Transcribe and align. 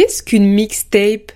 Qu'est-ce 0.00 0.22
qu'une 0.22 0.46
mixtape? 0.46 1.30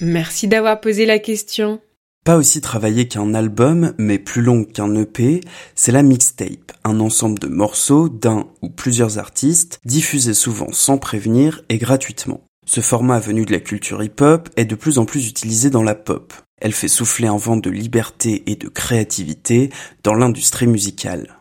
Merci 0.00 0.48
d'avoir 0.48 0.80
posé 0.80 1.04
la 1.04 1.18
question. 1.18 1.82
Pas 2.24 2.38
aussi 2.38 2.62
travaillé 2.62 3.08
qu'un 3.08 3.34
album, 3.34 3.92
mais 3.98 4.18
plus 4.18 4.40
long 4.40 4.64
qu'un 4.64 4.94
EP, 4.94 5.42
c'est 5.74 5.92
la 5.92 6.02
mixtape, 6.02 6.72
un 6.82 6.98
ensemble 6.98 7.38
de 7.38 7.48
morceaux 7.48 8.08
d'un 8.08 8.46
ou 8.62 8.70
plusieurs 8.70 9.18
artistes, 9.18 9.80
diffusés 9.84 10.32
souvent 10.32 10.72
sans 10.72 10.96
prévenir 10.96 11.62
et 11.68 11.76
gratuitement. 11.76 12.40
Ce 12.64 12.80
format 12.80 13.20
venu 13.20 13.44
de 13.44 13.52
la 13.52 13.60
culture 13.60 14.02
hip-hop 14.02 14.48
est 14.56 14.64
de 14.64 14.74
plus 14.74 14.96
en 14.96 15.04
plus 15.04 15.28
utilisé 15.28 15.68
dans 15.68 15.82
la 15.82 15.94
pop. 15.94 16.32
Elle 16.58 16.72
fait 16.72 16.88
souffler 16.88 17.28
un 17.28 17.36
vent 17.36 17.58
de 17.58 17.68
liberté 17.68 18.44
et 18.50 18.56
de 18.56 18.68
créativité 18.68 19.68
dans 20.04 20.14
l'industrie 20.14 20.68
musicale. 20.68 21.35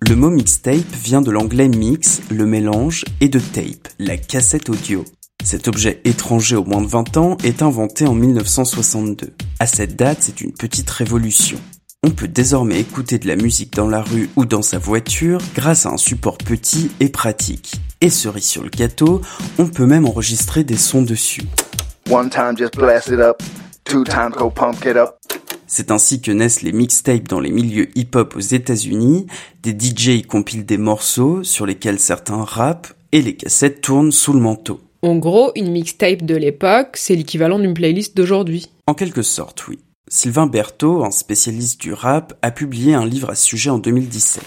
Le 0.00 0.14
mot 0.14 0.30
mixtape 0.30 0.94
vient 1.02 1.20
de 1.20 1.30
l'anglais 1.32 1.68
mix, 1.68 2.20
le 2.30 2.46
mélange, 2.46 3.04
et 3.20 3.28
de 3.28 3.40
tape, 3.40 3.88
la 3.98 4.16
cassette 4.16 4.68
audio. 4.68 5.04
Cet 5.44 5.66
objet 5.66 6.00
étranger 6.04 6.54
aux 6.54 6.64
moins 6.64 6.80
de 6.80 6.86
20 6.86 7.16
ans 7.16 7.36
est 7.42 7.62
inventé 7.62 8.06
en 8.06 8.14
1962. 8.14 9.34
À 9.58 9.66
cette 9.66 9.96
date, 9.96 10.18
c'est 10.20 10.40
une 10.40 10.52
petite 10.52 10.88
révolution. 10.88 11.58
On 12.04 12.10
peut 12.10 12.28
désormais 12.28 12.78
écouter 12.78 13.18
de 13.18 13.26
la 13.26 13.34
musique 13.34 13.74
dans 13.74 13.88
la 13.88 14.00
rue 14.00 14.30
ou 14.36 14.44
dans 14.44 14.62
sa 14.62 14.78
voiture 14.78 15.40
grâce 15.56 15.84
à 15.84 15.90
un 15.90 15.96
support 15.96 16.38
petit 16.38 16.92
et 17.00 17.08
pratique. 17.08 17.80
Et 18.00 18.08
cerise 18.08 18.44
sur 18.44 18.62
le 18.62 18.70
gâteau, 18.70 19.20
on 19.58 19.66
peut 19.66 19.86
même 19.86 20.06
enregistrer 20.06 20.62
des 20.62 20.76
sons 20.76 21.02
dessus. 21.02 21.42
C'est 25.68 25.90
ainsi 25.90 26.22
que 26.22 26.32
naissent 26.32 26.62
les 26.62 26.72
mixtapes 26.72 27.28
dans 27.28 27.40
les 27.40 27.52
milieux 27.52 27.90
hip-hop 27.94 28.34
aux 28.36 28.40
États-Unis. 28.40 29.26
Des 29.62 29.76
DJ 29.78 30.26
compilent 30.26 30.64
des 30.64 30.78
morceaux 30.78 31.44
sur 31.44 31.66
lesquels 31.66 32.00
certains 32.00 32.42
rappent 32.42 32.94
et 33.12 33.20
les 33.20 33.36
cassettes 33.36 33.82
tournent 33.82 34.10
sous 34.10 34.32
le 34.32 34.40
manteau. 34.40 34.80
En 35.02 35.16
gros, 35.16 35.52
une 35.54 35.70
mixtape 35.70 36.22
de 36.22 36.34
l'époque, 36.34 36.96
c'est 36.96 37.14
l'équivalent 37.14 37.58
d'une 37.58 37.74
playlist 37.74 38.16
d'aujourd'hui. 38.16 38.70
En 38.86 38.94
quelque 38.94 39.22
sorte, 39.22 39.68
oui. 39.68 39.78
Sylvain 40.10 40.46
Berthaud, 40.46 41.04
un 41.04 41.10
spécialiste 41.10 41.80
du 41.82 41.92
rap, 41.92 42.32
a 42.40 42.50
publié 42.50 42.94
un 42.94 43.04
livre 43.04 43.30
à 43.30 43.34
ce 43.34 43.44
sujet 43.44 43.70
en 43.70 43.78
2017. 43.78 44.42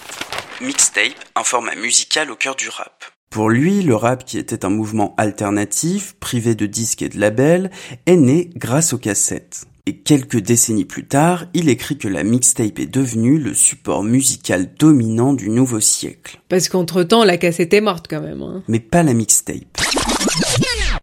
Mixtape, 0.62 1.14
un 1.36 1.44
format 1.44 1.76
musical 1.76 2.32
au 2.32 2.36
cœur 2.36 2.56
du 2.56 2.68
rap. 2.68 3.06
Pour 3.30 3.50
lui, 3.50 3.82
le 3.82 3.96
rap 3.96 4.26
qui 4.26 4.38
était 4.38 4.66
un 4.66 4.70
mouvement 4.70 5.14
alternatif, 5.18 6.16
privé 6.20 6.56
de 6.56 6.66
disques 6.66 7.04
et 7.04 7.10
de 7.10 7.20
labels, 7.20 7.72
est 8.08 8.18
né 8.18 8.50
grâce 8.56 8.92
aux 8.92 8.98
cassettes. 8.98 9.68
Et 9.88 9.98
quelques 9.98 10.38
décennies 10.38 10.86
plus 10.86 11.08
tard, 11.08 11.46
il 11.54 11.68
écrit 11.70 11.98
que 11.98 12.08
la 12.08 12.24
mixtape 12.24 12.80
est 12.80 12.86
devenue 12.86 13.40
le 13.40 13.54
support 13.54 14.04
musical 14.04 14.70
dominant 14.78 15.34
du 15.34 15.50
nouveau 15.50 15.80
siècle. 15.80 16.40
Parce 16.50 16.70
qu'entre-temps, 16.70 17.24
la 17.24 17.38
cassette 17.38 17.74
est 17.74 17.82
morte 17.82 18.06
quand 18.10 18.22
même. 18.22 18.42
Hein. 18.42 18.64
Mais 18.68 18.80
pas 18.80 19.02
la 19.02 19.14
mixtape. 19.14 19.80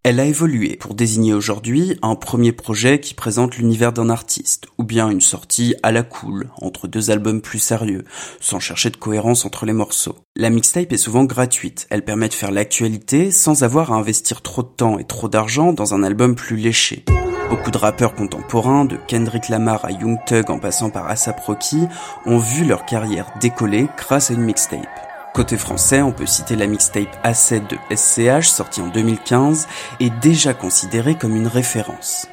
Elle 0.05 0.21
a 0.21 0.25
évolué 0.25 0.77
pour 0.77 0.95
désigner 0.95 1.35
aujourd'hui 1.35 1.99
un 2.03 2.15
premier 2.15 2.53
projet 2.53 3.01
qui 3.01 3.15
présente 3.15 3.59
l'univers 3.59 3.93
d'un 3.93 4.11
artiste, 4.11 4.67
ou 4.79 4.85
bien 4.85 5.11
une 5.11 5.21
sortie 5.21 5.75
à 5.83 5.91
la 5.91 6.03
cool, 6.03 6.51
entre 6.61 6.87
deux 6.87 7.11
albums 7.11 7.43
plus 7.43 7.59
sérieux, 7.59 8.05
sans 8.41 8.61
chercher 8.61 8.91
de 8.91 8.97
cohérence 8.97 9.45
entre 9.45 9.67
les 9.67 9.73
morceaux. 9.73 10.17
La 10.37 10.51
mixtape 10.51 10.93
est 10.93 10.99
souvent 10.99 11.25
gratuite, 11.25 11.87
elle 11.91 12.05
permet 12.05 12.29
de 12.29 12.35
faire 12.35 12.53
l'actualité 12.53 13.31
sans 13.31 13.65
avoir 13.65 13.93
à 13.93 13.97
investir 13.97 14.41
trop 14.41 14.63
de 14.63 14.69
temps 14.69 14.99
et 14.99 15.05
trop 15.05 15.29
d'argent 15.29 15.73
dans 15.73 15.95
un 15.95 16.03
album 16.03 16.37
plus 16.37 16.57
léché. 16.57 17.05
Beaucoup 17.51 17.71
de 17.71 17.79
rappeurs 17.79 18.15
contemporains, 18.15 18.85
de 18.85 18.97
Kendrick 18.97 19.49
Lamar 19.49 19.85
à 19.85 19.91
Young 19.91 20.19
Thug 20.27 20.51
en 20.51 20.59
passant 20.59 20.91
par 20.91 21.09
ASAP 21.09 21.41
Rocky, 21.41 21.89
ont 22.27 22.37
vu 22.37 22.65
leur 22.65 22.85
carrière 22.85 23.33
décoller 23.41 23.89
grâce 23.97 24.31
à 24.31 24.35
une 24.35 24.43
mixtape. 24.43 24.87
Côté 25.33 25.57
français, 25.57 26.03
on 26.03 26.13
peut 26.13 26.27
citer 26.27 26.57
la 26.57 26.67
mixtape 26.67 27.17
A7 27.25 27.63
de 27.69 27.77
SCH 27.95 28.49
sortie 28.49 28.83
en 28.83 28.89
2015 28.89 29.67
et 30.01 30.11
déjà 30.11 30.53
considérée 30.53 31.17
comme 31.17 31.37
une 31.37 31.47
référence. 31.47 32.27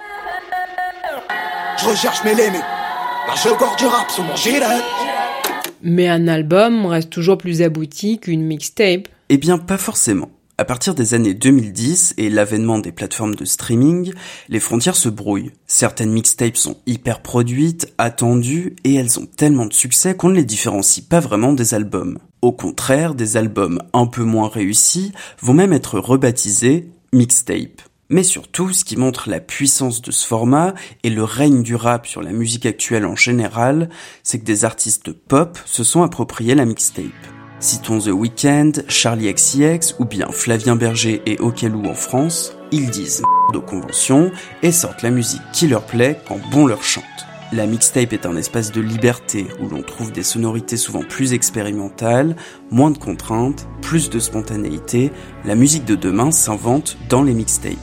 Je 1.78 1.86
recherche 1.86 2.24
mes 2.26 2.36
du 2.36 3.86
rap 3.86 4.12
sur 4.12 4.24
mon 4.24 4.36
gilet. 4.36 4.66
Mais 5.82 6.10
un 6.10 6.28
album 6.28 6.86
reste 6.86 7.10
toujours 7.10 7.38
plus 7.38 7.62
abouti 7.62 8.20
qu'une 8.20 8.44
mixtape. 8.44 9.08
Eh 9.30 9.38
bien, 9.38 9.58
pas 9.58 9.78
forcément. 9.78 10.30
À 10.58 10.64
partir 10.64 10.96
des 10.96 11.14
années 11.14 11.34
2010 11.34 12.14
et 12.18 12.30
l'avènement 12.30 12.80
des 12.80 12.94
plateformes 12.94 13.36
de 13.36 13.44
streaming, 13.44 14.14
les 14.48 14.62
frontières 14.62 14.96
se 14.96 15.10
brouillent. 15.10 15.52
Certaines 15.68 16.14
mixtapes 16.14 16.56
sont 16.56 16.78
hyper 16.86 17.22
produites, 17.22 17.94
attendues, 17.98 18.78
et 18.86 18.96
elles 18.96 19.20
ont 19.20 19.26
tellement 19.26 19.66
de 19.66 19.74
succès 19.74 20.16
qu'on 20.16 20.30
ne 20.30 20.36
les 20.36 20.46
différencie 20.46 21.06
pas 21.06 21.20
vraiment 21.20 21.52
des 21.52 21.74
albums. 21.74 22.20
Au 22.42 22.54
contraire, 22.54 23.16
des 23.16 23.36
albums 23.36 23.82
un 23.92 24.06
peu 24.06 24.24
moins 24.24 24.48
réussis 24.48 25.12
vont 25.42 25.54
même 25.54 25.74
être 25.74 26.00
rebaptisés 26.00 26.90
mixtape. 27.12 27.82
Mais 28.08 28.24
surtout, 28.24 28.72
ce 28.72 28.86
qui 28.86 28.96
montre 28.96 29.30
la 29.30 29.42
puissance 29.42 30.02
de 30.02 30.12
ce 30.12 30.26
format 30.26 30.74
et 31.04 31.10
le 31.10 31.26
règne 31.26 31.64
du 31.64 31.76
rap 31.76 32.08
sur 32.08 32.22
la 32.22 32.32
musique 32.32 32.66
actuelle 32.66 33.06
en 33.06 33.18
général, 33.18 33.90
c'est 34.24 34.40
que 34.40 34.46
des 34.46 34.64
artistes 34.64 35.12
pop 35.12 35.58
se 35.66 35.84
sont 35.84 36.04
appropriés 36.04 36.56
la 36.56 36.66
mixtape. 36.66 37.35
Citons 37.60 38.00
The 38.00 38.08
Weeknd, 38.08 38.72
Charlie 38.88 39.34
XCX 39.34 39.96
ou 40.00 40.06
bien 40.06 40.28
Flavien 40.32 40.76
Berger 40.76 41.22
et 41.26 41.40
Okelou 41.40 41.86
en 41.86 41.94
France, 41.94 42.56
ils 42.72 42.90
disent 42.90 43.24
de 43.54 43.60
convention 43.60 44.32
et 44.62 44.72
sortent 44.72 45.04
la 45.04 45.10
musique 45.10 45.42
qui 45.54 45.68
leur 45.68 45.84
plaît 45.84 46.20
quand 46.28 46.40
bon 46.52 46.68
leur 46.68 46.84
chante. 46.84 47.04
La 47.54 47.66
mixtape 47.68 48.12
est 48.12 48.26
un 48.26 48.36
espace 48.36 48.72
de 48.72 48.82
liberté 48.82 49.48
où 49.62 49.70
l'on 49.70 49.84
trouve 49.84 50.12
des 50.12 50.24
sonorités 50.24 50.78
souvent 50.78 51.04
plus 51.04 51.34
expérimentales, 51.34 52.36
moins 52.72 52.92
de 52.92 52.98
contraintes, 52.98 53.68
plus 53.82 54.10
de 54.10 54.20
spontanéité. 54.20 55.12
La 55.46 55.56
musique 55.56 55.86
de 55.86 55.96
demain 55.96 56.32
s'invente 56.32 56.98
dans 57.08 57.24
les 57.24 57.34
mixtapes. 57.34 57.74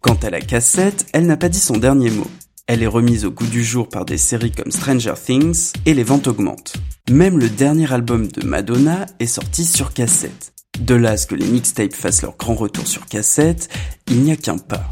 Quant 0.00 0.18
à 0.22 0.30
la 0.30 0.40
cassette, 0.40 1.06
elle 1.12 1.26
n'a 1.26 1.36
pas 1.36 1.48
dit 1.48 1.60
son 1.60 1.76
dernier 1.76 2.10
mot. 2.10 2.28
Elle 2.66 2.82
est 2.82 2.86
remise 2.86 3.26
au 3.26 3.30
goût 3.30 3.46
du 3.46 3.62
jour 3.62 3.90
par 3.90 4.06
des 4.06 4.16
séries 4.16 4.50
comme 4.50 4.72
Stranger 4.72 5.12
Things 5.22 5.72
et 5.84 5.92
les 5.92 6.02
ventes 6.02 6.28
augmentent. 6.28 6.72
Même 7.10 7.38
le 7.38 7.50
dernier 7.50 7.92
album 7.92 8.26
de 8.28 8.46
Madonna 8.46 9.04
est 9.20 9.26
sorti 9.26 9.66
sur 9.66 9.92
cassette. 9.92 10.54
De 10.80 10.94
là 10.94 11.10
à 11.10 11.16
ce 11.18 11.26
que 11.26 11.34
les 11.34 11.46
mixtapes 11.46 11.92
fassent 11.92 12.22
leur 12.22 12.38
grand 12.38 12.54
retour 12.54 12.86
sur 12.86 13.04
cassette, 13.04 13.68
il 14.10 14.22
n'y 14.22 14.32
a 14.32 14.36
qu'un 14.36 14.56
pas. 14.56 14.88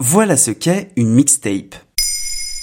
Voilà 0.00 0.38
ce 0.38 0.52
qu'est 0.52 0.88
une 0.96 1.10
mixtape. 1.10 1.74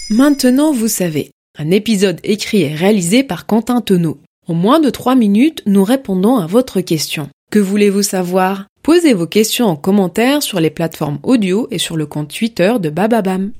Maintenant, 0.10 0.74
vous 0.74 0.88
savez. 0.88 1.30
Un 1.60 1.70
épisode 1.70 2.20
écrit 2.24 2.64
et 2.64 2.74
réalisé 2.74 3.24
par 3.24 3.46
Quentin 3.46 3.82
Tonneau. 3.82 4.18
En 4.48 4.56
moins 4.56 4.80
de 4.80 4.90
3 4.90 5.14
minutes, 5.14 5.62
nous 5.68 5.84
répondons 5.84 6.38
à 6.38 6.48
votre 6.48 6.82
question. 6.82 7.30
Que 7.52 7.60
voulez-vous 7.60 8.02
savoir? 8.02 8.66
Posez 8.82 9.14
vos 9.14 9.28
questions 9.28 9.68
en 9.68 9.76
commentaire 9.76 10.42
sur 10.42 10.60
les 10.60 10.72
plateformes 10.72 11.20
audio 11.22 11.68
et 11.70 11.78
sur 11.78 11.98
le 11.98 12.08
compte 12.08 12.34
Twitter 12.34 12.74
de 12.80 12.90
Bababam. 12.90 13.52